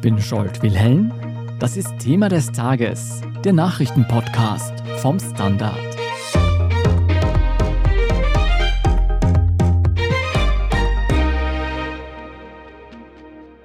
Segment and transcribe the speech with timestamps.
[0.00, 1.12] Ich bin Scholt Wilhelm.
[1.58, 5.76] Das ist Thema des Tages, der Nachrichtenpodcast vom Standard.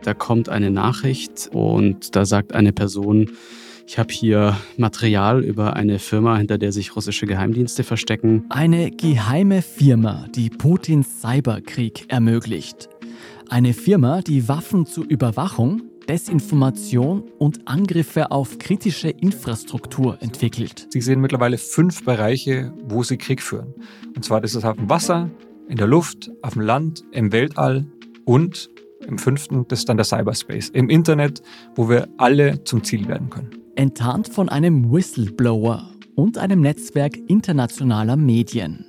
[0.04, 3.32] Da kommt eine Nachricht und da sagt eine Person,
[3.88, 8.44] ich habe hier Material über eine Firma, hinter der sich russische Geheimdienste verstecken.
[8.50, 12.90] Eine geheime Firma, die Putins Cyberkrieg ermöglicht.
[13.48, 20.88] Eine Firma, die Waffen zur Überwachung, Desinformation und Angriffe auf kritische Infrastruktur entwickelt.
[20.90, 23.74] Sie sehen mittlerweile fünf Bereiche, wo sie Krieg führen.
[24.16, 25.30] Und zwar ist es auf dem Wasser,
[25.68, 27.86] in der Luft, auf dem Land, im Weltall
[28.26, 28.70] und
[29.08, 31.42] im fünften, das ist dann der Cyberspace, im Internet,
[31.76, 33.50] wo wir alle zum Ziel werden können.
[33.76, 38.86] Enttarnt von einem Whistleblower und einem Netzwerk internationaler Medien.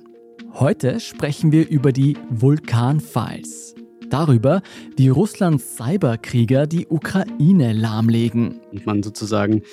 [0.53, 3.75] Heute sprechen wir über die Vulkan-Files
[4.09, 4.61] darüber,
[4.95, 8.59] wie Russlands Cyberkrieger die Ukraine lahmlegen.
[8.71, 9.63] Und man sozusagen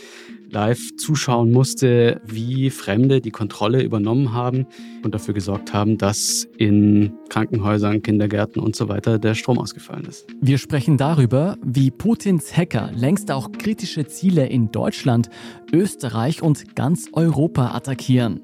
[0.55, 4.67] live zuschauen musste, wie Fremde die Kontrolle übernommen haben
[5.03, 10.27] und dafür gesorgt haben, dass in Krankenhäusern, Kindergärten und so weiter der Strom ausgefallen ist.
[10.41, 15.28] Wir sprechen darüber, wie Putins Hacker längst auch kritische Ziele in Deutschland,
[15.72, 18.41] Österreich und ganz Europa attackieren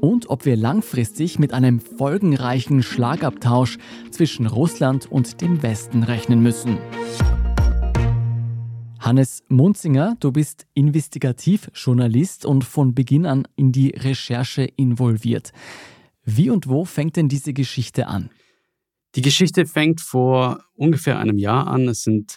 [0.00, 3.78] und ob wir langfristig mit einem folgenreichen Schlagabtausch
[4.10, 6.78] zwischen Russland und dem Westen rechnen müssen.
[8.98, 15.50] Hannes Munzinger, du bist Investigativjournalist und von Beginn an in die Recherche involviert.
[16.24, 18.30] Wie und wo fängt denn diese Geschichte an?
[19.16, 21.88] Die Geschichte fängt vor ungefähr einem Jahr an.
[21.88, 22.36] Es sind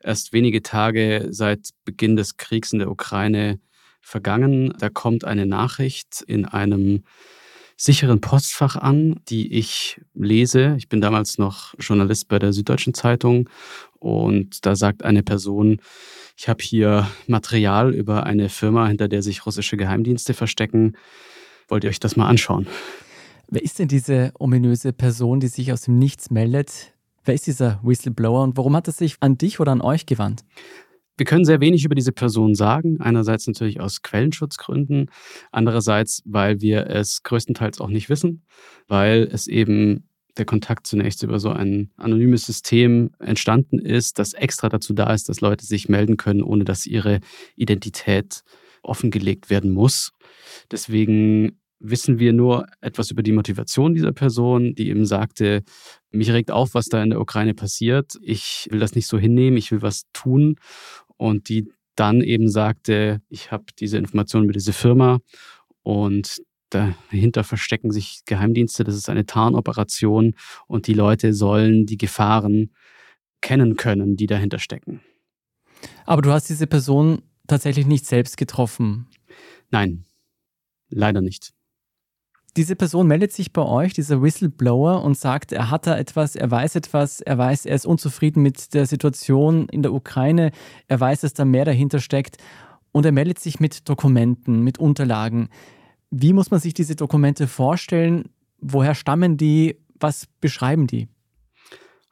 [0.00, 3.60] erst wenige Tage seit Beginn des Kriegs in der Ukraine
[4.06, 4.72] vergangen.
[4.78, 7.02] Da kommt eine Nachricht in einem
[7.76, 10.76] sicheren Postfach an, die ich lese.
[10.78, 13.50] Ich bin damals noch Journalist bei der Süddeutschen Zeitung
[13.98, 15.80] und da sagt eine Person,
[16.36, 20.96] ich habe hier Material über eine Firma, hinter der sich russische Geheimdienste verstecken.
[21.68, 22.68] Wollt ihr euch das mal anschauen?
[23.48, 26.94] Wer ist denn diese ominöse Person, die sich aus dem Nichts meldet?
[27.24, 30.44] Wer ist dieser Whistleblower und warum hat er sich an dich oder an euch gewandt?
[31.16, 33.00] Wir können sehr wenig über diese Person sagen.
[33.00, 35.10] Einerseits natürlich aus Quellenschutzgründen,
[35.50, 38.44] andererseits, weil wir es größtenteils auch nicht wissen,
[38.86, 44.68] weil es eben der Kontakt zunächst über so ein anonymes System entstanden ist, das extra
[44.68, 47.20] dazu da ist, dass Leute sich melden können, ohne dass ihre
[47.54, 48.42] Identität
[48.82, 50.12] offengelegt werden muss.
[50.70, 55.62] Deswegen wissen wir nur etwas über die Motivation dieser Person, die eben sagte,
[56.10, 58.14] mich regt auf, was da in der Ukraine passiert.
[58.22, 60.56] Ich will das nicht so hinnehmen, ich will was tun
[61.16, 65.20] und die dann eben sagte, ich habe diese Informationen über diese Firma
[65.82, 70.34] und dahinter verstecken sich Geheimdienste, das ist eine Tarnoperation
[70.66, 72.72] und die Leute sollen die Gefahren
[73.40, 75.00] kennen können, die dahinter stecken.
[76.04, 79.06] Aber du hast diese Person tatsächlich nicht selbst getroffen?
[79.70, 80.04] Nein,
[80.88, 81.52] leider nicht.
[82.56, 86.50] Diese Person meldet sich bei euch, dieser Whistleblower, und sagt, er hat da etwas, er
[86.50, 90.52] weiß etwas, er weiß, er ist unzufrieden mit der Situation in der Ukraine,
[90.88, 92.38] er weiß, dass da mehr dahinter steckt
[92.92, 95.50] und er meldet sich mit Dokumenten, mit Unterlagen.
[96.10, 98.30] Wie muss man sich diese Dokumente vorstellen?
[98.58, 99.76] Woher stammen die?
[100.00, 101.08] Was beschreiben die?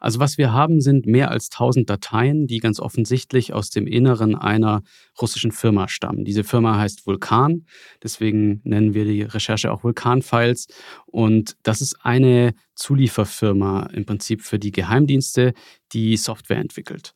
[0.05, 4.35] Also was wir haben, sind mehr als 1000 Dateien, die ganz offensichtlich aus dem Inneren
[4.35, 4.83] einer
[5.19, 6.27] russischen Firma stammen.
[6.27, 7.65] Diese Firma heißt Vulkan,
[8.03, 10.67] deswegen nennen wir die Recherche auch Vulkan-Files.
[11.07, 15.55] Und das ist eine Zulieferfirma im Prinzip für die Geheimdienste,
[15.95, 17.15] die Software entwickelt.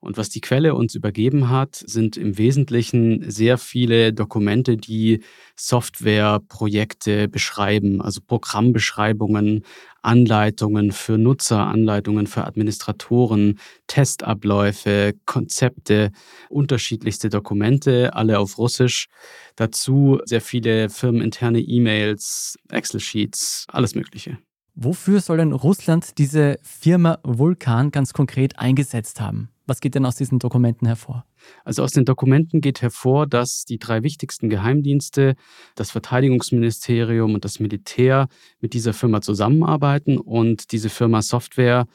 [0.00, 5.24] Und was die Quelle uns übergeben hat, sind im Wesentlichen sehr viele Dokumente, die
[5.56, 9.64] Softwareprojekte beschreiben, also Programmbeschreibungen,
[10.02, 16.12] Anleitungen für Nutzer, Anleitungen für Administratoren, Testabläufe, Konzepte,
[16.48, 19.08] unterschiedlichste Dokumente, alle auf Russisch.
[19.56, 24.38] Dazu sehr viele firmeninterne E-Mails, Excel-Sheets, alles Mögliche.
[24.80, 29.48] Wofür soll denn Russland diese Firma Vulkan ganz konkret eingesetzt haben?
[29.66, 31.24] Was geht denn aus diesen Dokumenten hervor?
[31.64, 35.34] Also aus den Dokumenten geht hervor, dass die drei wichtigsten Geheimdienste,
[35.74, 38.28] das Verteidigungsministerium und das Militär
[38.60, 41.88] mit dieser Firma zusammenarbeiten und diese Firma Software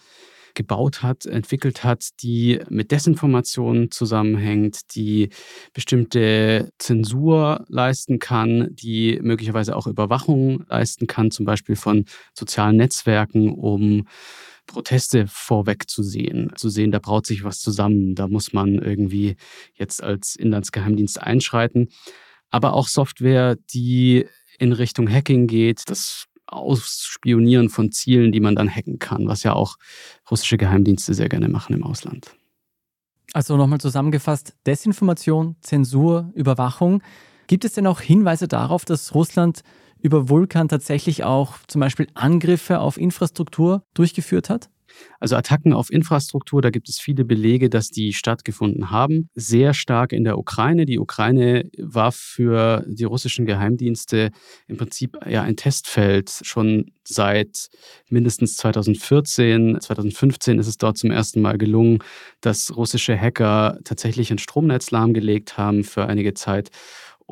[0.53, 5.29] gebaut hat, entwickelt hat, die mit Desinformation zusammenhängt, die
[5.73, 13.51] bestimmte Zensur leisten kann, die möglicherweise auch Überwachung leisten kann, zum Beispiel von sozialen Netzwerken,
[13.51, 14.07] um
[14.65, 19.35] Proteste vorwegzusehen, zu sehen, da braut sich was zusammen, da muss man irgendwie
[19.73, 21.89] jetzt als Inlandsgeheimdienst einschreiten.
[22.49, 24.25] Aber auch Software, die
[24.59, 29.53] in Richtung Hacking geht, das Ausspionieren von Zielen, die man dann hacken kann, was ja
[29.53, 29.77] auch
[30.29, 32.35] russische Geheimdienste sehr gerne machen im Ausland.
[33.33, 37.01] Also nochmal zusammengefasst, Desinformation, Zensur, Überwachung.
[37.47, 39.63] Gibt es denn auch Hinweise darauf, dass Russland
[39.99, 44.69] über Vulkan tatsächlich auch zum Beispiel Angriffe auf Infrastruktur durchgeführt hat?
[45.19, 49.29] Also Attacken auf Infrastruktur, da gibt es viele Belege, dass die stattgefunden haben.
[49.35, 50.85] Sehr stark in der Ukraine.
[50.85, 54.31] Die Ukraine war für die russischen Geheimdienste
[54.67, 56.31] im Prinzip ja ein Testfeld.
[56.43, 57.69] Schon seit
[58.09, 61.99] mindestens 2014, 2015 ist es dort zum ersten Mal gelungen,
[62.41, 66.69] dass russische Hacker tatsächlich ein Stromnetz lahmgelegt haben für einige Zeit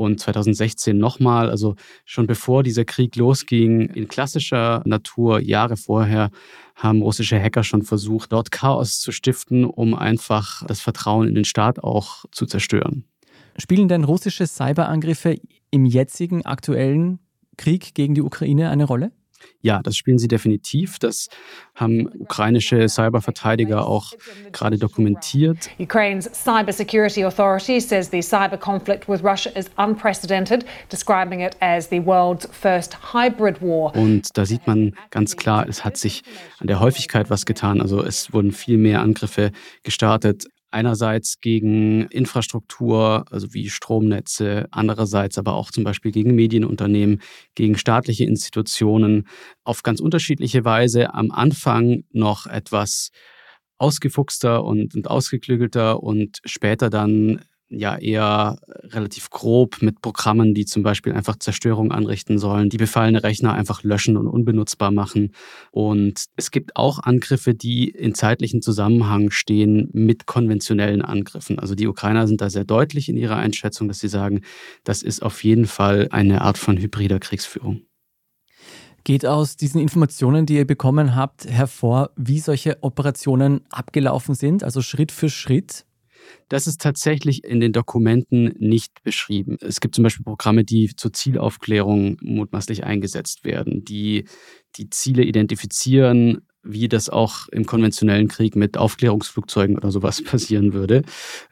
[0.02, 1.76] und 2016 nochmal, also
[2.06, 6.32] schon bevor dieser Krieg losging, in klassischer Natur, Jahre vorher,
[6.76, 11.46] haben russische Hacker schon versucht, dort Chaos zu stiften, um einfach das Vertrauen in den
[11.46, 13.06] Staat auch zu zerstören.
[13.58, 15.38] Spielen denn russische Cyberangriffe
[15.70, 17.20] im jetzigen aktuellen
[17.58, 19.12] Krieg gegen die Ukraine eine Rolle?
[19.62, 20.98] Ja, das spielen sie definitiv.
[21.00, 21.28] Das
[21.76, 24.14] haben ukrainische Cyberverteidiger auch
[24.52, 25.70] gerade dokumentiert.
[25.80, 32.04] Ukraine's cybersecurity authority says the cyber conflict with Russia is unprecedented, describing it as the
[32.04, 33.96] world's first hybrid war.
[33.96, 36.24] Und da sieht man ganz klar, es hat sich
[36.60, 37.82] an der Häufigkeit was getan.
[37.82, 39.52] Also es wurden viel mehr Angriffe
[39.84, 47.22] gestartet Einerseits gegen Infrastruktur, also wie Stromnetze, andererseits aber auch zum Beispiel gegen Medienunternehmen,
[47.56, 49.28] gegen staatliche Institutionen
[49.64, 51.14] auf ganz unterschiedliche Weise.
[51.14, 53.12] Am Anfang noch etwas
[53.78, 57.42] ausgefuchster und, und ausgeklügelter und später dann
[57.72, 63.24] ja eher relativ grob mit Programmen, die zum Beispiel einfach Zerstörung anrichten sollen, die befallene
[63.24, 65.34] Rechner einfach löschen und unbenutzbar machen.
[65.72, 71.60] Und es gibt auch Angriffe, die in zeitlichen Zusammenhang stehen mit konventionellen Angriffen.
[71.60, 74.42] Also die Ukrainer sind da sehr deutlich in ihrer Einschätzung, dass sie sagen,
[74.84, 77.82] das ist auf jeden Fall eine Art von hybrider Kriegsführung.
[79.04, 84.82] Geht aus diesen Informationen, die ihr bekommen habt, hervor, wie solche Operationen abgelaufen sind, also
[84.82, 85.86] Schritt für Schritt?
[86.50, 89.58] Das ist tatsächlich in den Dokumenten nicht beschrieben.
[89.62, 94.26] Es gibt zum Beispiel Programme, die zur Zielaufklärung mutmaßlich eingesetzt werden, die
[94.76, 101.04] die Ziele identifizieren, wie das auch im konventionellen Krieg mit Aufklärungsflugzeugen oder sowas passieren würde.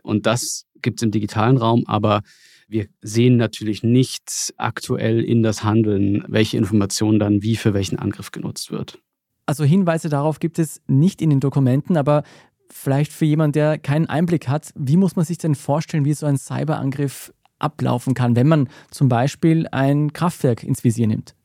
[0.03, 2.21] Und das gibt es im digitalen Raum, aber
[2.67, 8.31] wir sehen natürlich nicht aktuell in das Handeln, welche Information dann wie für welchen Angriff
[8.31, 8.99] genutzt wird.
[9.47, 12.21] Also Hinweise darauf gibt es nicht in den Dokumenten, aber
[12.71, 16.25] vielleicht für jemanden, der keinen Einblick hat, wie muss man sich denn vorstellen, wie so
[16.25, 21.35] ein Cyberangriff ablaufen kann, wenn man zum Beispiel ein Kraftwerk ins Visier nimmt?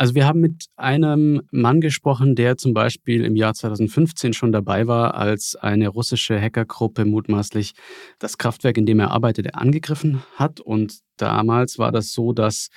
[0.00, 4.86] Also wir haben mit einem Mann gesprochen, der zum Beispiel im Jahr 2015 schon dabei
[4.86, 7.72] war, als eine russische Hackergruppe mutmaßlich
[8.20, 10.60] das Kraftwerk, in dem er arbeitete, angegriffen hat.
[10.60, 12.68] Und damals war das so, dass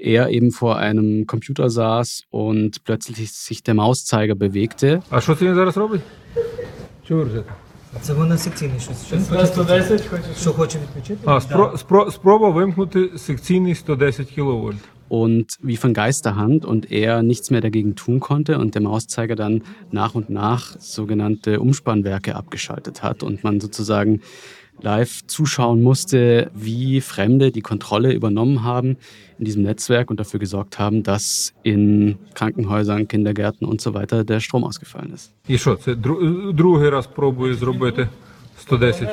[0.00, 5.02] er eben vor einem Computer saß und plötzlich sich der Mauszeiger bewegte.
[5.10, 6.00] А що це зараз робить?
[7.08, 7.52] Чого ржете?
[8.00, 8.98] Це вона секційний щось.
[9.46, 10.22] 110 хоче.
[10.40, 11.20] Що хоче відключити?
[11.24, 14.76] А, спро, спро, спроба вимкнути секційний 110 кВт.
[15.08, 19.62] Und wie von Geisterhand und er nichts mehr dagegen tun konnte und der Mauszeiger dann
[19.92, 24.20] nach und nach sogenannte Umspannwerke abgeschaltet hat und man sozusagen
[24.80, 28.96] live zuschauen musste, wie Fremde die Kontrolle übernommen haben
[29.38, 34.40] in diesem Netzwerk und dafür gesorgt haben, dass in Krankenhäusern, Kindergärten und so weiter der
[34.40, 35.30] Strom ausgefallen ist.
[35.48, 35.94] І що, це
[36.52, 38.08] другий раз пробую зробити
[38.60, 39.08] 110?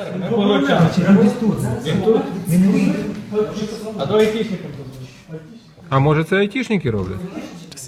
[5.88, 7.18] А може це айтішники роблять?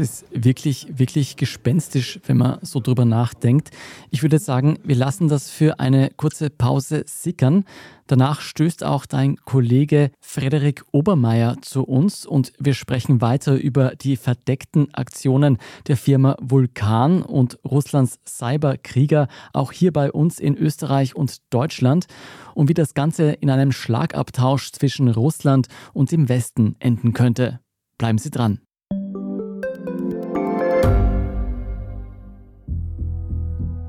[0.02, 3.70] Ist wirklich, wirklich gespenstisch, wenn man so drüber nachdenkt.
[4.10, 7.66] Ich würde sagen, wir lassen das für eine kurze Pause sickern.
[8.08, 14.18] Danach stößt auch dein Kollege Frederik Obermeier zu uns und wir sprechen weiter über die
[14.18, 21.44] verdeckten Aktionen der Firma Vulkan und Russlands Cyberkrieger, auch hier bei uns in Österreich und
[21.54, 22.08] Deutschland
[22.56, 27.60] und wie das Ganze in einem Schlagabtausch zwischen Russland und dem Westen enden könnte.
[28.00, 28.62] Bleiben Sie dran.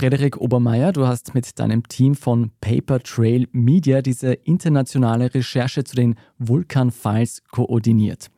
[0.00, 5.94] Frederik Obermeier, du hast mit deinem Team von Paper Trail Media diese internationale Recherche zu
[5.94, 8.30] den Vulkan-Files koordiniert.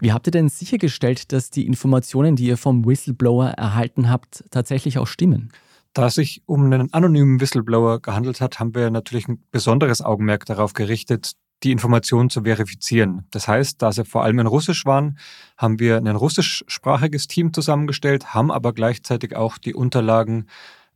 [0.00, 4.96] Wie habt ihr denn sichergestellt, dass die Informationen, die ihr vom Whistleblower erhalten habt, tatsächlich
[4.96, 5.52] auch stimmen?
[5.92, 10.46] Da es sich um einen anonymen Whistleblower gehandelt hat, haben wir natürlich ein besonderes Augenmerk
[10.46, 13.26] darauf gerichtet, die Informationen zu verifizieren.
[13.30, 15.18] Das heißt, da sie vor allem in Russisch waren,
[15.58, 20.46] haben wir ein russischsprachiges Team zusammengestellt, haben aber gleichzeitig auch die Unterlagen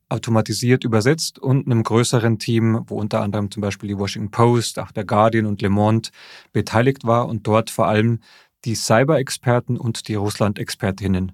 [0.09, 4.93] automatisiert übersetzt und einem größeren Team, wo unter anderem zum Beispiel die Washington Post, auch
[4.93, 6.11] der Guardian und Le Monde
[6.53, 8.21] beteiligt war und dort vor allem
[8.65, 11.33] die Cyber-Experten und die Russland-Expertinnen.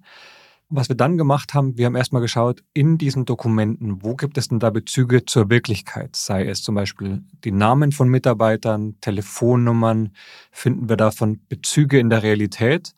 [0.75, 4.49] Was wir dann gemacht haben, wir haben erstmal geschaut, in diesen Dokumenten, wo gibt es
[4.49, 6.17] denn da Bezüge zur Wirklichkeit?
[6.17, 10.13] Sei es zum Beispiel die Namen von Mitarbeitern, Telefonnummern,
[10.51, 12.95] finden wir davon Bezüge in der Realität?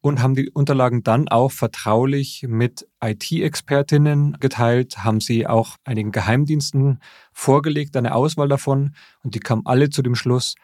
[0.00, 7.00] Und haben die Unterlagen dann auch vertraulich mit IT-Expertinnen geteilt, haben sie auch einigen Geheimdiensten
[7.32, 10.54] vorgelegt, eine Auswahl davon und die kamen alle zu dem Schluss,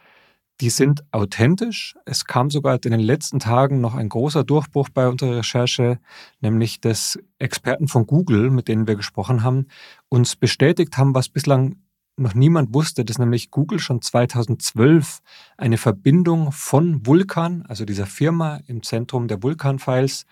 [0.61, 1.97] die sind authentisch.
[2.07, 5.99] Es kam sogar in den letzten Tagen noch ein großer Durchbruch bei unserer Recherche,
[6.41, 9.67] nämlich dass Experten von Google, mit denen wir gesprochen haben,
[10.09, 11.77] uns bestätigt haben, was bislang
[12.17, 15.21] noch niemand wusste, dass nämlich Google schon 2012
[15.57, 20.27] eine Verbindung von Vulkan, also dieser Firma im Zentrum der Vulkan-Files,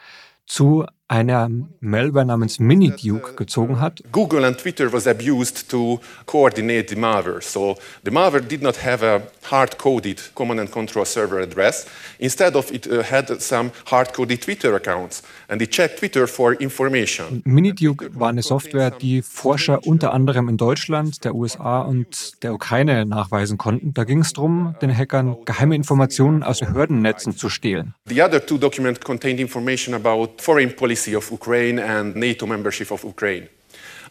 [0.46, 4.02] zu einer Malware namens Miniduke gezogen hat.
[4.10, 7.42] Google and Twitter was abused to coordinate the malware.
[7.42, 9.20] So the malware did not have a
[9.50, 11.86] hard-coded command and control server address.
[12.18, 17.42] Instead of it uh, had some hard-coded Twitter accounts and it checked Twitter for information.
[17.44, 23.04] Miniduke war eine Software, die Forscher unter anderem in Deutschland, der USA und der Ukraine
[23.04, 23.92] nachweisen konnten.
[23.92, 27.94] Da ging es darum, den Hackern geheime Informationen aus Behördennetzen zu stehlen.
[28.08, 32.90] The other two documents contained information about foreign policy policy of Ukraine and NATO membership
[32.90, 33.48] of Ukraine.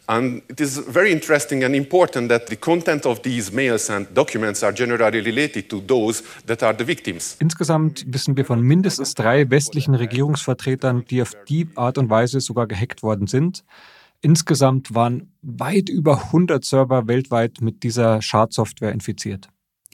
[0.06, 4.62] And it is very interesting and important that the content of these mails and documents
[4.62, 7.36] are generally related to those that are the victims.
[7.40, 12.66] Insgesamt wissen wir von mindestens drei westlichen Regierungsvertretern, die auf die Art und Weise sogar
[12.66, 13.64] gehackt worden sind.
[14.20, 19.48] Insgesamt waren weit über 100 Server weltweit mit dieser Schadsoftware infiziert.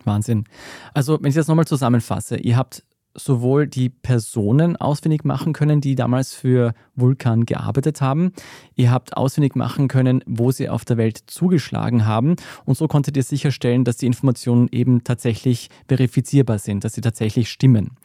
[0.04, 0.44] Wahnsinn.
[0.92, 2.82] Also, wenn ich das nochmal zusammenfasse, ihr habt
[3.14, 8.32] sowohl die Personen ausfindig machen können, die damals für Vulkan gearbeitet haben.
[8.76, 12.36] Ihr habt ausfindig machen können, wo sie auf der Welt zugeschlagen haben.
[12.64, 17.50] Und so konntet ihr sicherstellen, dass die Informationen eben tatsächlich verifizierbar sind, dass sie tatsächlich
[17.50, 17.96] stimmen.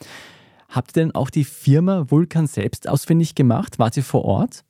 [0.69, 3.79] Habt ihr denn auch die Firma Vulkan selbst ausfindig gemacht?
[3.79, 4.63] Wart ihr vor Ort?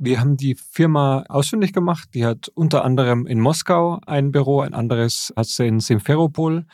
[0.00, 2.10] Wir haben die Firma ausfindig gemacht.
[2.14, 6.66] Die hat unter anderem in Moskau ein Büro, ein anderes hat sie in Simferopol.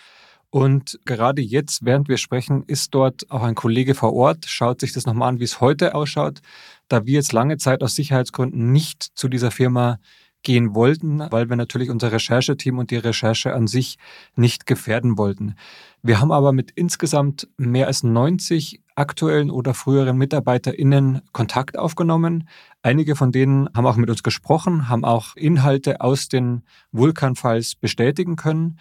[0.55, 4.93] Und gerade jetzt, während wir sprechen, ist dort auch ein Kollege vor Ort, schaut sich
[4.93, 6.43] das nochmal an, wie es heute ausschaut,
[6.87, 9.99] da wir jetzt lange Zeit aus Sicherheitsgründen nicht zu dieser Firma
[10.45, 13.97] gehen wollten, weil wir natürlich unser Rechercheteam und die Recherche an sich
[14.37, 15.57] nicht gefährden wollten.
[16.03, 22.49] Wir haben aber mit insgesamt mehr als 90 aktuellen oder früheren MitarbeiterInnen Kontakt aufgenommen.
[22.81, 28.37] Einige von denen haben auch mit uns gesprochen, haben auch Inhalte aus den Vulkan-Files bestätigen
[28.37, 28.79] können.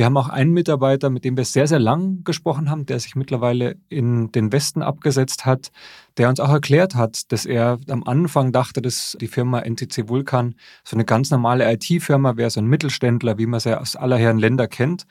[0.00, 3.16] Wir haben auch einen Mitarbeiter, mit dem wir sehr, sehr lang gesprochen haben, der sich
[3.16, 5.72] mittlerweile in den Westen abgesetzt hat,
[6.16, 10.54] der uns auch erklärt hat, dass er am Anfang dachte, dass die Firma NTC Vulkan
[10.84, 14.38] so eine ganz normale IT-Firma wäre, so ein Mittelständler, wie man sie aus aller Herren
[14.38, 15.04] Länder kennt.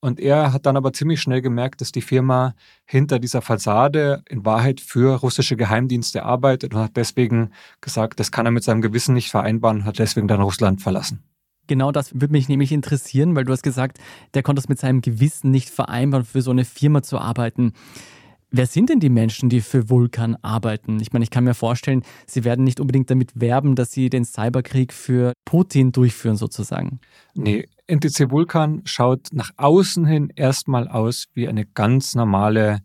[0.00, 4.44] Und er hat dann aber ziemlich schnell gemerkt, dass die Firma hinter dieser Fassade in
[4.44, 9.14] Wahrheit für russische Geheimdienste arbeitet und hat deswegen gesagt, das kann er mit seinem Gewissen
[9.14, 11.22] nicht vereinbaren und hat deswegen dann Russland verlassen.
[11.66, 13.98] Genau das würde mich nämlich interessieren, weil du hast gesagt,
[14.34, 17.72] der konnte es mit seinem Gewissen nicht vereinbaren, für so eine Firma zu arbeiten.
[18.54, 21.00] Wer sind denn die Menschen, die für Vulkan arbeiten?
[21.00, 24.26] Ich meine, ich kann mir vorstellen, sie werden nicht unbedingt damit werben, dass sie den
[24.26, 27.00] Cyberkrieg für Putin durchführen, sozusagen.
[27.34, 32.80] Nee, NTC Vulkan schaut nach außen hin erstmal aus wie eine ganz normale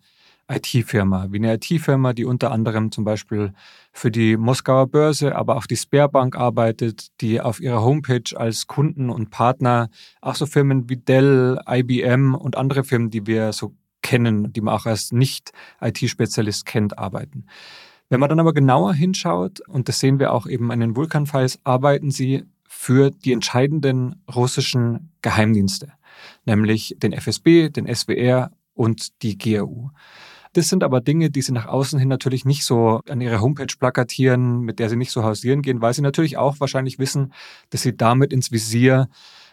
[0.49, 3.53] IT-Firma, wie eine IT-Firma, die unter anderem zum Beispiel
[3.91, 9.09] für die Moskauer Börse, aber auch die Sperrbank arbeitet, die auf ihrer Homepage als Kunden
[9.09, 9.89] und Partner
[10.21, 14.73] auch so Firmen wie Dell, IBM und andere Firmen, die wir so kennen, die man
[14.73, 17.45] auch als Nicht-IT-Spezialist kennt, arbeiten.
[18.09, 21.59] Wenn man dann aber genauer hinschaut, und das sehen wir auch eben an den Vulkan-Files,
[21.65, 25.91] arbeiten sie für die entscheidenden russischen Geheimdienste,
[26.45, 29.89] nämlich den FSB, den SWR und die GRU.
[30.53, 33.73] Das sind aber Dinge, die sie nach außen hin natürlich nicht so an ihre Homepage
[33.77, 37.33] plakatieren, mit der sie nicht so hausieren gehen, weil sie natürlich auch wahrscheinlich wissen,
[37.69, 39.07] dass sie damit ins Visier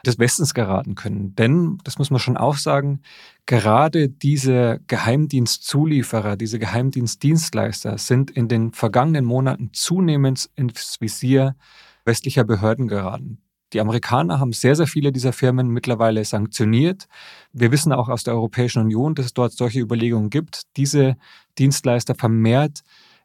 [0.05, 1.35] des Westens geraten können.
[1.35, 3.01] Denn, das muss man schon auch sagen,
[3.47, 11.57] gerade diese Geheimdienstzulieferer, diese Geheimdienstdienstleister sind in den vergangenen Monaten zunehmend ins Visier
[12.05, 13.39] westlicher Behörden geraten.
[13.75, 17.09] Die Amerikaner haben sehr, sehr viele dieser Firmen mittlerweile sanktioniert.
[17.52, 21.16] Wir wissen auch aus der Europäischen Union, dass es dort solche Überlegungen gibt, diese
[21.59, 22.83] Dienstleister vermehrt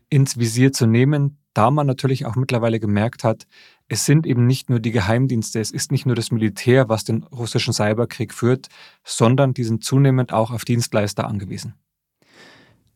[0.10, 3.46] ins Visier zu nehmen, da man natürlich auch mittlerweile gemerkt hat,
[3.88, 7.24] es sind eben nicht nur die Geheimdienste, es ist nicht nur das Militär, was den
[7.24, 8.68] russischen Cyberkrieg führt,
[9.04, 11.76] sondern die sind zunehmend auch auf Dienstleister angewiesen.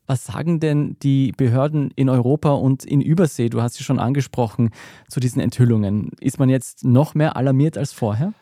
[0.06, 4.72] Was sagen denn die Behörden in Europa und in Übersee, du hast sie schon angesprochen,
[5.08, 6.12] zu diesen Enthüllungen?
[6.20, 8.34] Ist man jetzt noch mehr alarmiert als vorher?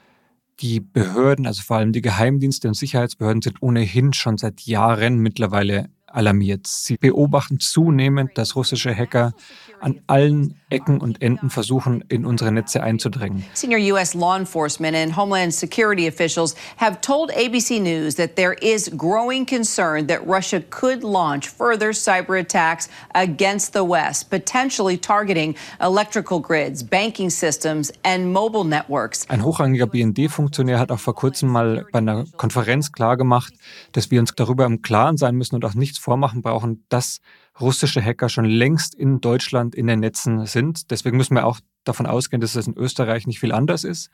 [0.60, 5.89] Die Behörden, also vor allem die Geheimdienste und Sicherheitsbehörden, sind ohnehin schon seit Jahren mittlerweile
[6.08, 6.68] alarmiert.
[6.68, 9.34] Sie beobachten zunehmend, dass russische Hacker
[9.80, 13.44] an allen Ecken und Enden versuchen, in unsere Netze einzudringen.
[13.54, 14.13] Senior U.S.
[14.13, 20.08] law enforcement and homeland security officials have told ABC News that there is growing concern
[20.08, 27.30] that Russia could launch further cyber attacks against the West, potentially targeting electrical grids, banking
[27.30, 29.30] systems and mobile networks.
[29.30, 33.54] Ein hochrangiger BND-Funktionär hat auch vor kurzem mal bei einer Konferenz klargemacht,
[33.92, 37.20] dass wir uns darüber im Klaren sein müssen und auch nichts vormachen brauchen, dass
[37.60, 40.91] russische Hacker schon längst in Deutschland in den Netzen sind.
[40.91, 44.10] Deswegen müssen wir auch davon ausgehen, dass es in Österreich nicht viel anders ist.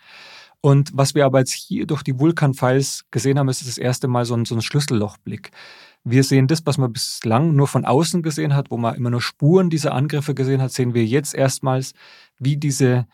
[0.61, 4.25] Und was wir aber jetzt hier durch die Vulkan-Files gesehen haben, ist das erste Mal
[4.25, 5.51] so ein, so ein Schlüssellochblick.
[6.03, 9.21] Wir sehen das, was man bislang nur von außen gesehen hat, wo man immer nur
[9.21, 11.93] Spuren dieser Angriffe gesehen hat, sehen wir jetzt erstmals,
[12.39, 13.07] wie diese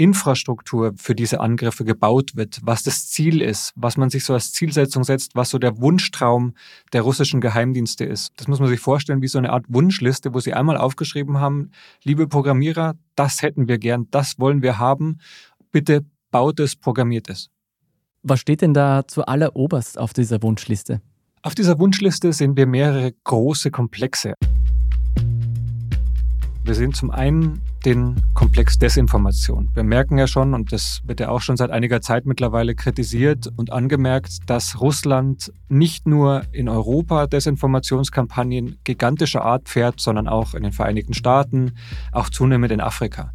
[0.00, 4.50] Infrastruktur für diese Angriffe gebaut wird, was das Ziel ist, was man sich so als
[4.50, 6.54] Zielsetzung setzt, was so der Wunschtraum
[6.94, 8.32] der russischen Geheimdienste ist.
[8.36, 11.70] Das muss man sich vorstellen wie so eine Art Wunschliste, wo sie einmal aufgeschrieben haben,
[12.02, 15.18] liebe Programmierer, das hätten wir gern, das wollen wir haben,
[15.70, 17.50] bitte baut es, programmiert es.
[18.22, 21.02] Was steht denn da zu alleroberst auf dieser Wunschliste?
[21.42, 24.32] Auf dieser Wunschliste sehen wir mehrere große Komplexe.
[26.70, 29.70] Wir sehen zum einen den Komplex Desinformation.
[29.74, 33.50] Wir merken ja schon, und das wird ja auch schon seit einiger Zeit mittlerweile kritisiert
[33.56, 40.62] und angemerkt, dass Russland nicht nur in Europa Desinformationskampagnen gigantischer Art fährt, sondern auch in
[40.62, 41.72] den Vereinigten Staaten,
[42.12, 43.32] auch zunehmend in Afrika.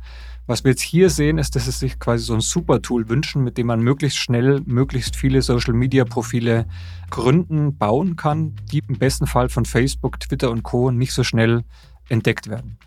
[0.47, 3.57] Was wir jetzt hier sehen, ist, dass es sich quasi so ein Super-Tool wünschen, mit
[3.57, 6.67] dem man möglichst schnell möglichst viele Social-Media-Profile
[7.09, 10.89] gründen, bauen kann, die im besten Fall von Facebook, Twitter und Co.
[10.89, 11.65] nicht so schnell
[12.07, 12.77] entdeckt werden.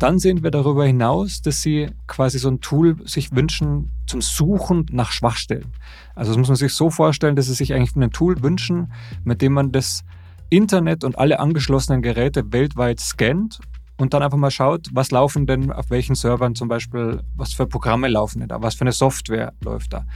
[0.00, 4.86] Dann sehen wir darüber hinaus, dass sie quasi so ein Tool sich wünschen zum Suchen
[4.90, 5.66] nach Schwachstellen.
[6.14, 8.92] Also das muss man sich so vorstellen, dass sie sich eigentlich ein Tool wünschen,
[9.24, 10.02] mit dem man das
[10.48, 13.60] Internet und alle angeschlossenen Geräte weltweit scannt
[13.98, 17.66] und dann einfach mal schaut, was laufen denn auf welchen Servern zum Beispiel, was für
[17.66, 20.06] Programme laufen denn da, was für eine Software läuft da.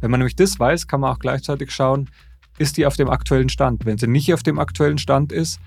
[0.00, 2.08] Wenn man nämlich das weiß, kann man auch gleichzeitig schauen,
[2.56, 3.84] ist die auf dem aktuellen Stand.
[3.84, 5.60] Wenn sie nicht auf dem aktuellen Stand ist,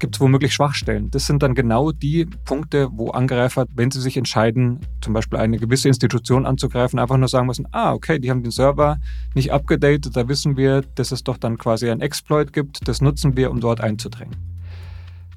[0.00, 1.10] gibt es womöglich Schwachstellen.
[1.10, 5.58] Das sind dann genau die Punkte, wo Angreifer, wenn sie sich entscheiden, zum Beispiel eine
[5.58, 8.98] gewisse Institution anzugreifen, einfach nur sagen müssen, ah, okay, die haben den Server
[9.34, 13.36] nicht abgedatet, da wissen wir, dass es doch dann quasi ein Exploit gibt, das nutzen
[13.36, 14.36] wir, um dort einzudringen.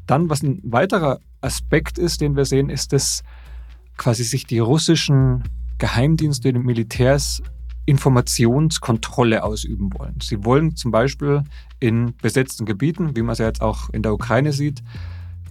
[0.07, 3.23] Dann, was ein weiterer Aspekt ist, den wir sehen, ist, dass
[3.97, 5.43] quasi sich die russischen
[5.77, 7.41] Geheimdienste und Militärs
[7.85, 10.15] Informationskontrolle ausüben wollen.
[10.21, 11.43] Sie wollen zum Beispiel
[11.79, 14.81] in besetzten Gebieten, wie man es ja jetzt auch in der Ukraine sieht,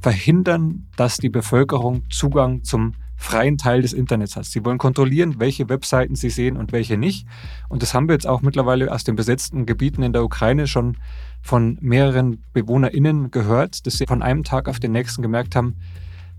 [0.00, 4.46] verhindern, dass die Bevölkerung Zugang zum freien Teil des Internets hat.
[4.46, 7.26] Sie wollen kontrollieren, welche Webseiten sie sehen und welche nicht.
[7.68, 10.96] Und das haben wir jetzt auch mittlerweile aus den besetzten Gebieten in der Ukraine schon
[11.40, 15.76] von mehreren BewohnerInnen gehört, dass sie von einem Tag auf den nächsten gemerkt haben,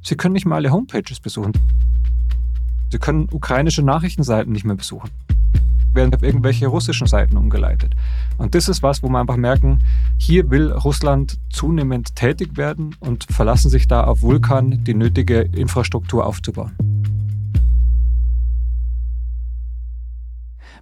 [0.01, 1.53] sie können nicht mal alle Homepages besuchen.
[2.89, 5.09] Sie können ukrainische Nachrichtenseiten nicht mehr besuchen
[5.95, 7.95] werden auf irgendwelche russischen Seiten umgeleitet.
[8.37, 9.83] Und das ist was, wo wir einfach merken,
[10.17, 16.25] hier will Russland zunehmend tätig werden und verlassen sich da auf Vulkan, die nötige Infrastruktur
[16.25, 16.71] aufzubauen.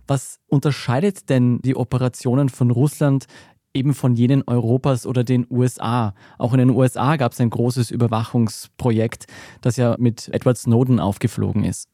[0.08, 3.28] Was unterscheidet denn die Operationen von Russland
[3.74, 6.14] eben von jenen Europas oder den USA.
[6.38, 9.28] Auch in den USA gab es ein großes Überwachungsprojekt,
[9.62, 11.88] das ja mit Edward Snowden aufgeflogen ist.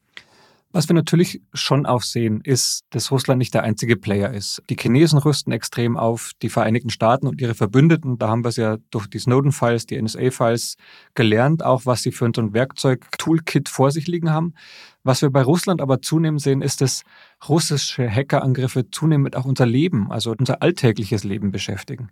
[0.70, 4.62] Was wir natürlich schon auch sehen, ist, dass Russland nicht der einzige Player ist.
[4.68, 8.56] Die Chinesen rüsten extrem auf, die Vereinigten Staaten und ihre Verbündeten, da haben wir es
[8.56, 10.76] ja durch die Snowden-Files, die NSA-Files
[11.14, 14.52] gelernt, auch was sie für ein Werkzeug-Toolkit vor sich liegen haben.
[15.08, 17.02] Was wir bei Russland aber zunehmend sehen, ist, dass
[17.48, 22.10] russische Hackerangriffe zunehmend auch unser Leben, also unser alltägliches Leben beschäftigen.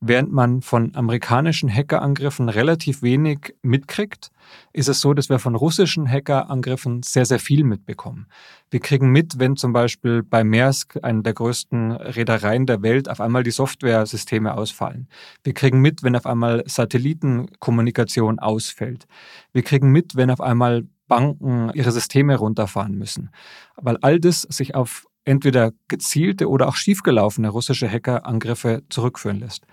[0.00, 4.32] Während man von amerikanischen Hackerangriffen relativ wenig mitkriegt,
[4.72, 8.26] ist es so, dass wir von russischen Hackerangriffen sehr, sehr viel mitbekommen.
[8.72, 13.20] Wir kriegen mit, wenn zum Beispiel bei Maersk, einer der größten Reedereien der Welt, auf
[13.20, 15.06] einmal die Softwaresysteme ausfallen.
[15.44, 19.06] Wir kriegen mit, wenn auf einmal Satellitenkommunikation ausfällt.
[19.52, 23.28] Wir kriegen mit, wenn auf einmal Banken ihre Systeme runterfahren müssen.
[23.76, 29.66] Weil all das sich auf entweder gezielte oder auch schiefgelaufene russische Hackerangriffe zurückführen lässt.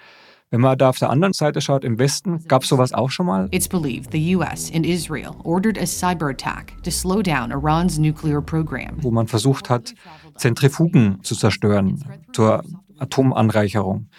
[0.52, 3.28] Wenn man da auf der anderen Seite schaut, im Westen, gab es sowas auch schon
[3.28, 3.48] mal?
[3.52, 8.42] It's believed the US and Israel ordered a cyber attack to slow down Iran's nuclear
[8.42, 8.98] program.
[9.02, 9.94] Wo man versucht hat,
[10.36, 12.64] Zentrifugen zu zerstören zur
[12.98, 14.10] Atomanreicherung.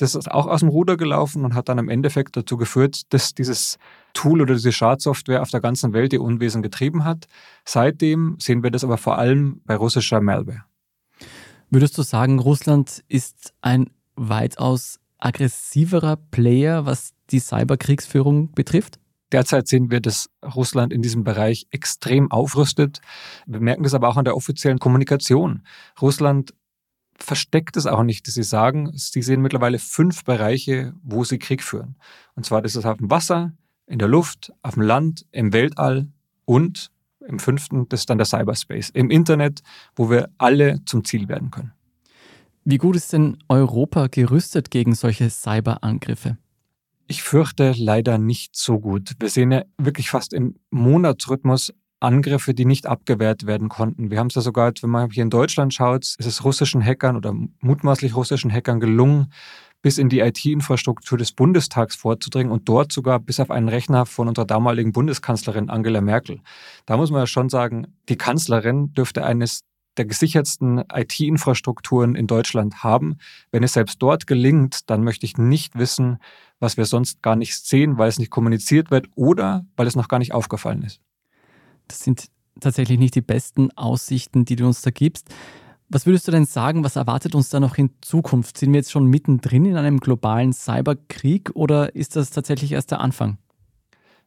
[0.00, 3.34] Das ist auch aus dem Ruder gelaufen und hat dann im Endeffekt dazu geführt, dass
[3.34, 3.78] dieses
[4.14, 7.26] Tool oder diese Schadsoftware auf der ganzen Welt ihr Unwesen getrieben hat.
[7.66, 10.64] Seitdem sehen wir das aber vor allem bei russischer Malware.
[11.68, 18.98] Würdest du sagen, Russland ist ein weitaus aggressiverer Player, was die Cyberkriegsführung betrifft?
[19.32, 23.02] Derzeit sehen wir, dass Russland in diesem Bereich extrem aufrüstet.
[23.46, 25.62] Wir merken das aber auch an der offiziellen Kommunikation.
[26.00, 26.54] Russland
[27.22, 31.62] versteckt es auch nicht, dass sie sagen, sie sehen mittlerweile fünf Bereiche, wo sie Krieg
[31.62, 31.96] führen.
[32.34, 33.52] Und zwar das ist auf dem Wasser,
[33.86, 36.08] in der Luft, auf dem Land, im Weltall
[36.44, 36.90] und
[37.26, 39.62] im fünften, das ist dann der Cyberspace, im Internet,
[39.94, 41.72] wo wir alle zum Ziel werden können.
[42.64, 46.38] Wie gut ist denn Europa gerüstet gegen solche Cyberangriffe?
[47.06, 49.16] Ich fürchte leider nicht so gut.
[49.18, 54.10] Wir sehen ja wirklich fast im Monatsrhythmus Angriffe, die nicht abgewehrt werden konnten.
[54.10, 57.16] Wir haben es ja sogar, wenn man hier in Deutschland schaut, ist es russischen Hackern
[57.16, 59.32] oder mutmaßlich russischen Hackern gelungen,
[59.82, 64.28] bis in die IT-Infrastruktur des Bundestags vorzudringen und dort sogar bis auf einen Rechner von
[64.28, 66.40] unserer damaligen Bundeskanzlerin Angela Merkel.
[66.86, 69.62] Da muss man ja schon sagen, die Kanzlerin dürfte eines
[69.96, 73.18] der gesichertsten IT-Infrastrukturen in Deutschland haben.
[73.50, 76.18] Wenn es selbst dort gelingt, dann möchte ich nicht wissen,
[76.60, 80.08] was wir sonst gar nicht sehen, weil es nicht kommuniziert wird oder weil es noch
[80.08, 81.00] gar nicht aufgefallen ist.
[81.90, 82.26] Das sind
[82.60, 85.28] tatsächlich nicht die besten Aussichten, die du uns da gibst.
[85.88, 88.56] Was würdest du denn sagen, was erwartet uns da noch in Zukunft?
[88.56, 93.00] Sind wir jetzt schon mittendrin in einem globalen Cyberkrieg oder ist das tatsächlich erst der
[93.00, 93.38] Anfang?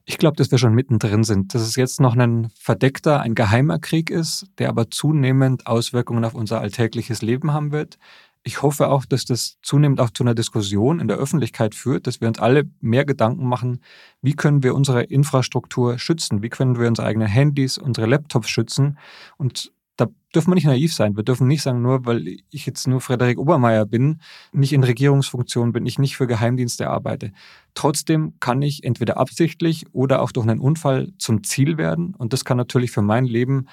[0.04, 3.80] Ich glaube, dass wir schon mittendrin sind, dass es jetzt noch ein verdeckter, ein geheimer
[3.80, 7.98] Krieg ist, der aber zunehmend Auswirkungen auf unser alltägliches Leben haben wird.
[8.46, 12.20] Ich hoffe auch, dass das zunehmend auch zu einer Diskussion in der Öffentlichkeit führt, dass
[12.20, 13.80] wir uns alle mehr Gedanken machen,
[14.22, 18.98] wie können wir unsere Infrastruktur schützen, wie können wir unsere eigenen Handys, unsere Laptops schützen
[19.38, 21.16] und da dürfen wir nicht naiv sein.
[21.16, 24.20] Wir dürfen nicht sagen, nur weil ich jetzt nur Frederik Obermeier bin,
[24.52, 27.32] nicht in Regierungsfunktion bin, ich nicht für Geheimdienste arbeite.
[27.76, 32.16] Trotzdem kann ich entweder absichtlich oder auch durch einen Unfall zum Ziel werden.
[32.16, 33.68] Und das kann natürlich für mein Leben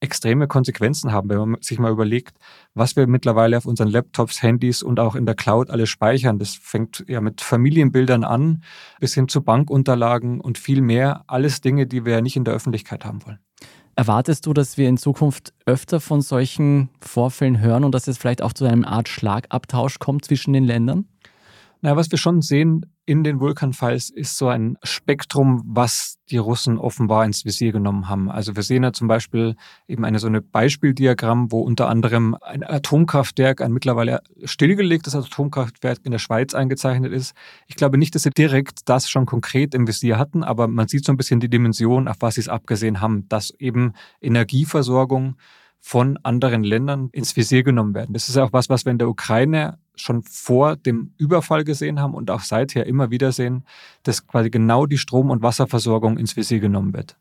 [0.00, 2.36] extreme Konsequenzen haben, wenn man sich mal überlegt,
[2.74, 6.38] was wir mittlerweile auf unseren Laptops, Handys und auch in der Cloud alles speichern.
[6.38, 8.62] Das fängt ja mit Familienbildern an,
[9.00, 11.24] bis hin zu Bankunterlagen und viel mehr.
[11.26, 13.38] Alles Dinge, die wir ja nicht in der Öffentlichkeit haben wollen.
[13.98, 18.42] Erwartest du, dass wir in Zukunft öfter von solchen Vorfällen hören und dass es vielleicht
[18.42, 21.06] auch zu einer Art Schlagabtausch kommt zwischen den Ländern?
[21.86, 26.78] Na, was wir schon sehen in den Vulkanfalls ist so ein Spektrum, was die Russen
[26.78, 28.28] offenbar ins Visier genommen haben.
[28.28, 29.54] Also wir sehen ja zum Beispiel
[29.86, 36.10] eben eine so eine Beispieldiagramm, wo unter anderem ein Atomkraftwerk, ein mittlerweile stillgelegtes Atomkraftwerk in
[36.10, 37.36] der Schweiz eingezeichnet ist.
[37.68, 41.04] Ich glaube nicht, dass sie direkt das schon konkret im Visier hatten, aber man sieht
[41.04, 45.36] so ein bisschen die Dimension, auf was sie es abgesehen haben, dass eben Energieversorgung
[45.86, 48.12] von anderen Ländern ins Visier genommen werden.
[48.12, 52.00] Das ist ja auch was, was wir in der Ukraine schon vor dem Überfall gesehen
[52.00, 53.64] haben und auch seither immer wieder sehen,
[54.02, 57.16] dass quasi genau die Strom- und Wasserversorgung ins Visier genommen wird.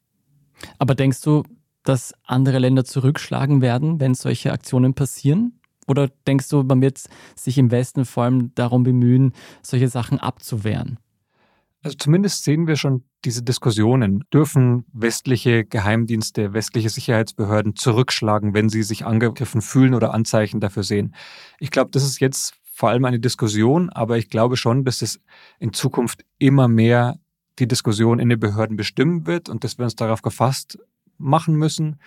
[0.79, 1.43] Aber denkst du,
[1.83, 5.59] dass andere Länder zurückschlagen werden, wenn solche Aktionen passieren?
[5.85, 7.03] Oder denkst du, man wird
[7.35, 10.97] sich im Westen vor allem darum bemühen, solche Sachen abzuwehren?
[11.83, 14.23] Also zumindest sehen wir schon diese Diskussionen.
[14.33, 21.15] Dürfen westliche Geheimdienste, westliche Sicherheitsbehörden zurückschlagen, wenn sie sich angegriffen fühlen oder Anzeichen dafür sehen?
[21.59, 25.19] Ich glaube, das ist jetzt vor allem eine Diskussion, aber ich glaube schon, dass es
[25.59, 27.19] in Zukunft immer mehr
[27.57, 30.77] die Diskussion in den Behörden bestimmen wird und dass wir uns darauf gefasst
[31.17, 31.97] machen müssen,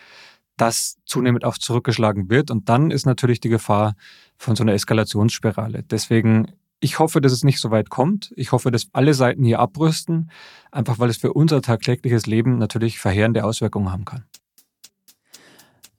[0.58, 2.50] dass zunehmend auch zurückgeschlagen wird.
[2.50, 3.94] Und dann ist natürlich die Gefahr
[4.36, 5.84] von so einer Eskalationsspirale.
[5.84, 8.32] Deswegen, ich hoffe, dass es nicht so weit kommt.
[8.36, 10.30] Ich hoffe, dass alle Seiten hier abrüsten,
[10.70, 14.24] einfach weil es für unser tagtägliches Leben natürlich verheerende Auswirkungen haben kann.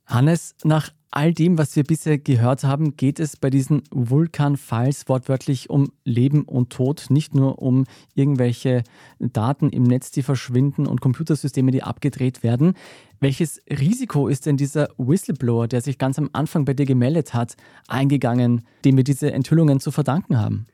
[0.09, 5.69] Hannes, nach all dem, was wir bisher gehört haben, geht es bei diesen Vulkan-Files wortwörtlich
[5.69, 8.83] um Leben und Tod, nicht nur um irgendwelche
[9.19, 12.73] Daten im Netz, die verschwinden und Computersysteme, die abgedreht werden.
[13.19, 17.55] Welches Risiko ist denn dieser Whistleblower, der sich ganz am Anfang bei dir gemeldet hat,
[17.87, 20.65] eingegangen, dem wir diese Enthüllungen zu verdanken haben?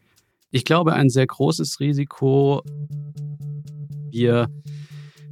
[0.51, 2.61] Ich glaube, ein sehr großes Risiko.
[4.11, 4.47] Wir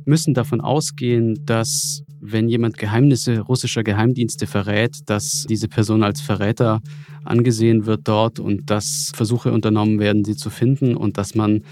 [0.06, 6.82] müssen davon ausgehen, dass wenn jemand Geheimnisse russischer Geheimdienste verrät, dass diese Person als Verräter
[7.26, 11.64] angesehen wird dort und dass Versuche unternommen werden, sie zu finden und dass man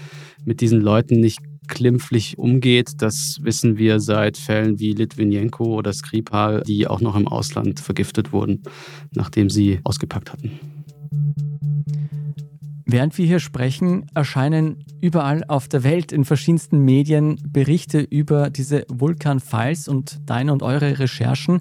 [0.44, 2.92] mit diesen Leuten nicht klimpflich umgeht.
[2.98, 8.32] Das wissen wir seit Fällen wie Litvinenko oder Skripal, die auch noch im Ausland vergiftet
[8.32, 8.62] wurden,
[9.14, 10.50] nachdem sie ausgepackt hatten.
[12.84, 18.84] Während wir hier sprechen, erscheinen überall auf der Welt in verschiedensten Medien Berichte über diese
[18.88, 21.60] Vulkan-Files und deine und eure Recherchen.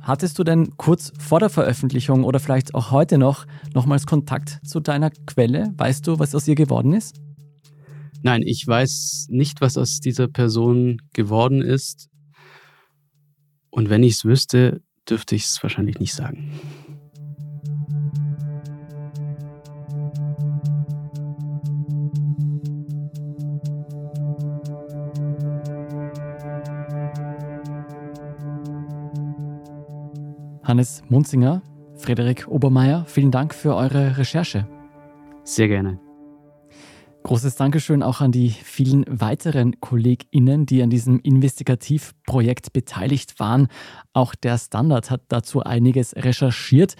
[0.00, 4.80] Hattest du denn kurz vor der Veröffentlichung oder vielleicht auch heute noch nochmals Kontakt zu
[4.80, 5.72] deiner Quelle?
[5.76, 7.20] Weißt du, was aus ihr geworden ist?
[8.22, 12.08] Nein, ich weiß nicht, was aus dieser Person geworden ist.
[13.70, 16.50] Und wenn ich es wüsste, dürfte ich es wahrscheinlich nicht sagen.
[30.78, 31.60] Hannes Munzinger,
[31.96, 34.68] Frederik Obermeier, vielen Dank für eure Recherche.
[35.42, 35.98] Sehr gerne.
[37.24, 43.66] Großes Dankeschön auch an die vielen weiteren KollegInnen, die an diesem Investigativprojekt beteiligt waren.
[44.12, 46.94] Auch der Standard hat dazu einiges recherchiert.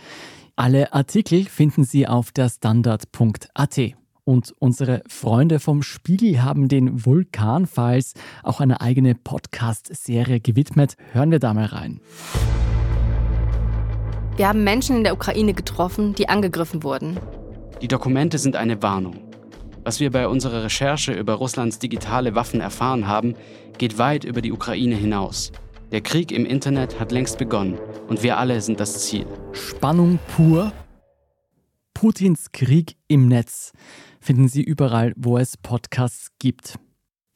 [0.56, 3.80] Alle Artikel finden Sie auf der Standard.at.
[4.24, 10.96] Und unsere Freunde vom Spiegel haben den Vulkanfiles auch eine eigene Podcast-Serie gewidmet.
[11.12, 12.00] Hören wir da mal rein.
[14.38, 17.18] Wir haben Menschen in der Ukraine getroffen, die angegriffen wurden.
[17.82, 19.16] Die Dokumente sind eine Warnung.
[19.82, 23.34] Was wir bei unserer Recherche über Russlands digitale Waffen erfahren haben,
[23.78, 25.50] geht weit über die Ukraine hinaus.
[25.90, 29.26] Der Krieg im Internet hat längst begonnen und wir alle sind das Ziel.
[29.50, 30.72] Spannung pur.
[31.92, 33.72] Putins Krieg im Netz
[34.20, 36.78] finden Sie überall, wo es Podcasts gibt.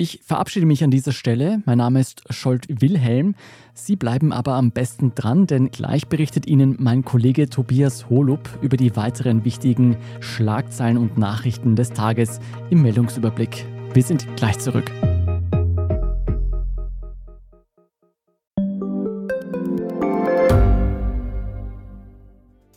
[0.03, 1.63] Ich verabschiede mich an dieser Stelle.
[1.65, 3.37] Mein Name ist Scholt Wilhelm.
[3.73, 8.77] Sie bleiben aber am besten dran, denn gleich berichtet Ihnen mein Kollege Tobias Holub über
[8.77, 13.65] die weiteren wichtigen Schlagzeilen und Nachrichten des Tages im Meldungsüberblick.
[13.95, 14.91] Wir sind gleich zurück.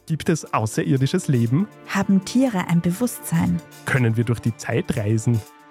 [0.06, 1.68] Gibt es außerirdisches Leben?
[1.88, 3.60] Haben Tiere ein Bewusstsein?
[3.88, 5.42] Können wir durch die Zeit reisen?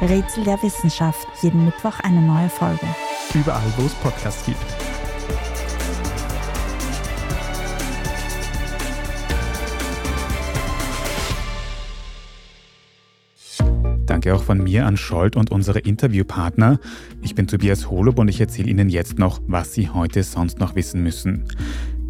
[0.00, 1.26] Rätsel der Wissenschaft.
[1.42, 2.86] Jeden Mittwoch eine neue Folge.
[3.34, 4.58] Überall, wo es Podcasts gibt.
[14.06, 16.78] Danke auch von mir an Scholt und unsere Interviewpartner.
[17.22, 20.76] Ich bin Tobias Holub und ich erzähle Ihnen jetzt noch, was Sie heute sonst noch
[20.76, 21.44] wissen müssen.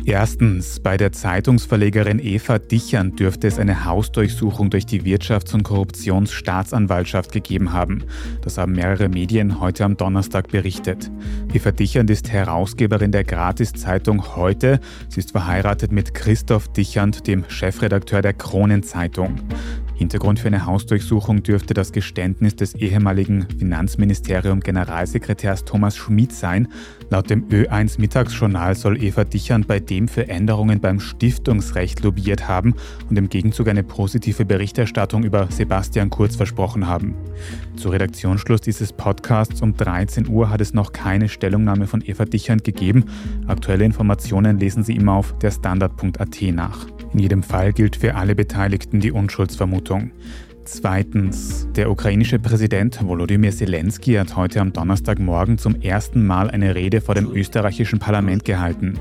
[0.09, 7.31] Erstens, bei der Zeitungsverlegerin Eva Dichern dürfte es eine Hausdurchsuchung durch die Wirtschafts- und Korruptionsstaatsanwaltschaft
[7.31, 8.05] gegeben haben.
[8.41, 11.11] Das haben mehrere Medien heute am Donnerstag berichtet.
[11.53, 14.81] Eva Dichand ist Herausgeberin der Gratiszeitung Heute.
[15.11, 19.39] Sie ist verheiratet mit Christoph Dichand, dem Chefredakteur der Kronenzeitung.
[19.99, 26.69] Hintergrund für eine Hausdurchsuchung dürfte das Geständnis des ehemaligen Finanzministerium-Generalsekretärs Thomas Schmid sein.
[27.11, 32.77] Laut dem Ö1 Mittagsjournal soll Eva Dichern bei dem für Änderungen beim Stiftungsrecht lobbyiert haben
[33.11, 37.17] und im Gegenzug eine positive Berichterstattung über Sebastian Kurz versprochen haben.
[37.75, 42.59] Zu Redaktionsschluss dieses Podcasts um 13 Uhr hat es noch keine Stellungnahme von Eva Dichern
[42.59, 43.07] gegeben.
[43.49, 46.87] Aktuelle Informationen lesen Sie immer auf der Standard.at nach.
[47.15, 49.88] In jedem Fall gilt für alle Beteiligten die Unschuldsvermutung.
[50.65, 57.01] Zweitens, der ukrainische Präsident Volodymyr Zelensky hat heute am Donnerstagmorgen zum ersten Mal eine Rede
[57.01, 58.99] vor dem österreichischen Parlament gehalten.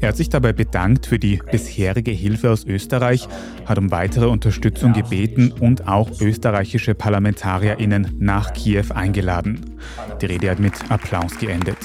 [0.00, 3.28] Er hat sich dabei bedankt für die bisherige Hilfe aus Österreich,
[3.64, 9.76] hat um weitere Unterstützung gebeten und auch österreichische ParlamentarierInnen nach Kiew eingeladen.
[10.20, 11.78] Die Rede hat mit Applaus geendet.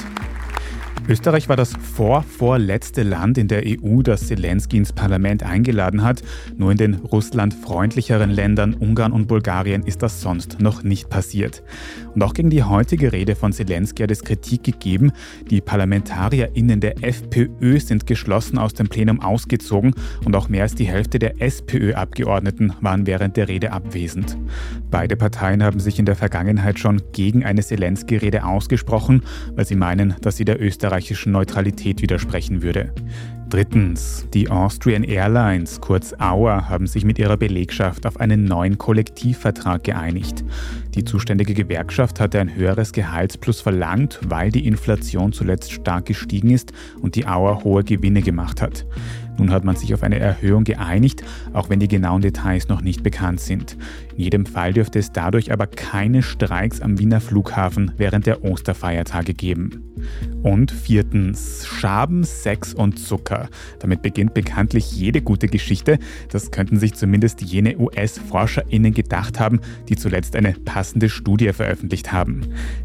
[1.08, 6.24] Österreich war das vorvorletzte Land in der EU, das Zelensky ins Parlament eingeladen hat.
[6.58, 11.62] Nur in den russlandfreundlicheren Ländern Ungarn und Bulgarien ist das sonst noch nicht passiert.
[12.20, 15.12] Auch gegen die heutige Rede von Zelensky hat es Kritik gegeben.
[15.50, 19.94] Die ParlamentarierInnen der FPÖ sind geschlossen aus dem Plenum ausgezogen
[20.26, 24.38] und auch mehr als die Hälfte der SPÖ-Abgeordneten waren während der Rede abwesend.
[24.90, 29.22] Beide Parteien haben sich in der Vergangenheit schon gegen eine Zelensky-Rede ausgesprochen,
[29.56, 32.92] weil sie meinen, dass sie der Österreich österreichischen Neutralität widersprechen würde.
[33.50, 39.84] Drittens, die Austrian Airlines, kurz AUA, haben sich mit ihrer Belegschaft auf einen neuen Kollektivvertrag
[39.84, 40.44] geeinigt.
[40.96, 46.74] Die zuständige Gewerkschaft hatte ein höheres Gehaltsplus verlangt, weil die Inflation zuletzt stark gestiegen ist
[47.02, 48.86] und die AUA hohe Gewinne gemacht hat.
[49.38, 53.04] Nun hat man sich auf eine Erhöhung geeinigt, auch wenn die genauen Details noch nicht
[53.04, 53.78] bekannt sind.
[54.16, 59.34] In jedem Fall dürfte es dadurch aber keine Streiks am Wiener Flughafen während der Osterfeiertage
[59.34, 59.86] geben.
[60.44, 63.50] Und viertens, Schaben, Sex und Zucker.
[63.80, 65.98] Damit beginnt bekanntlich jede gute Geschichte.
[66.30, 72.42] Das könnten sich zumindest jene US-ForscherInnen gedacht haben, die zuletzt eine passende Studie veröffentlicht haben.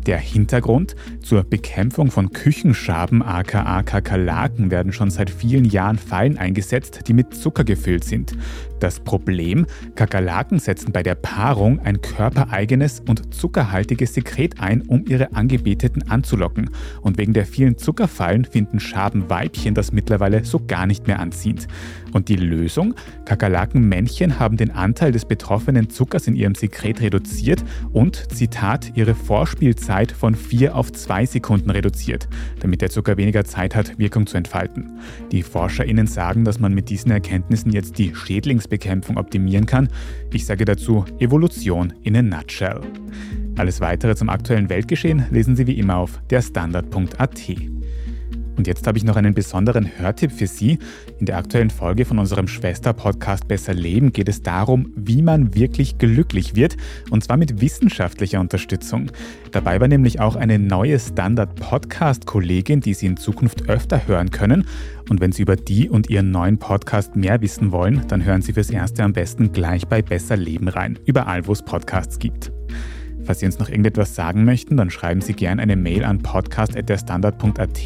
[0.06, 0.96] Der Hintergrund?
[1.22, 7.34] Zur Bekämpfung von Küchenschaben aka Kakerlaken werden schon seit vielen Jahren Fallen eingesetzt, die mit
[7.34, 8.34] Zucker gefüllt sind.
[8.80, 15.34] Das Problem, Kakerlaken setzen bei der Paarung ein körpereigenes und zuckerhaltiges Sekret ein, um ihre
[15.34, 16.70] Angebeteten anzulocken.
[17.00, 21.68] Und wegen der vielen Zuckerfallen finden Schabenweibchen das mittlerweile so gar nicht mehr anziehend.
[22.12, 22.94] Und die Lösung?
[23.24, 30.12] Kakerlakenmännchen haben den Anteil des betroffenen Zuckers in ihrem Sekret reduziert und, Zitat, ihre Vorspielzeit
[30.12, 32.28] von 4 auf 2 Sekunden reduziert,
[32.60, 34.98] damit der Zucker weniger Zeit hat, Wirkung zu entfalten.
[35.32, 39.88] Die ForscherInnen sagen, dass man mit diesen Erkenntnissen jetzt die Schädlingsbekämpfung optimieren kann.
[40.32, 42.80] Ich sage dazu Evolution in a nutshell.
[43.56, 47.79] Alles weitere zum aktuellen Weltgeschehen lesen Sie wie immer auf derstandard.at.
[48.60, 50.78] Und jetzt habe ich noch einen besonderen Hörtipp für Sie.
[51.18, 55.96] In der aktuellen Folge von unserem Schwester-Podcast Besser Leben geht es darum, wie man wirklich
[55.96, 56.76] glücklich wird,
[57.08, 59.12] und zwar mit wissenschaftlicher Unterstützung.
[59.50, 64.66] Dabei war nämlich auch eine neue Standard-Podcast-Kollegin, die Sie in Zukunft öfter hören können.
[65.08, 68.52] Und wenn Sie über die und Ihren neuen Podcast mehr wissen wollen, dann hören Sie
[68.52, 72.52] fürs Erste am besten gleich bei Besser Leben rein, überall wo es Podcasts gibt.
[73.24, 77.78] Falls Sie uns noch irgendetwas sagen möchten, dann schreiben Sie gerne eine Mail an podcast.derstandard.at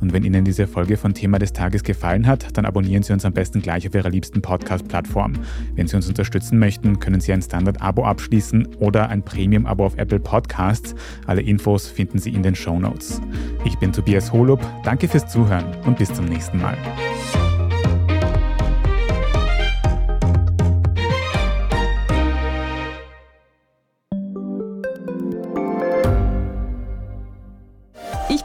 [0.00, 3.24] und wenn Ihnen diese Folge von Thema des Tages gefallen hat, dann abonnieren Sie uns
[3.24, 5.34] am besten gleich auf Ihrer liebsten Podcast-Plattform.
[5.74, 10.20] Wenn Sie uns unterstützen möchten, können Sie ein Standard-Abo abschließen oder ein Premium-Abo auf Apple
[10.20, 10.94] Podcasts.
[11.26, 13.20] Alle Infos finden Sie in den Show Notes.
[13.64, 16.76] Ich bin Tobias Holub, danke fürs Zuhören und bis zum nächsten Mal.